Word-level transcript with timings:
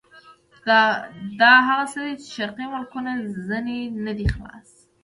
دا 1.39 1.51
هغه 1.67 1.85
څه 1.91 1.99
دي 2.05 2.13
چې 2.21 2.27
شرقي 2.35 2.65
ملکونه 2.73 3.11
ځنې 3.47 3.79
نه 4.05 4.13
دي 4.17 4.27
خلاص. 4.33 4.69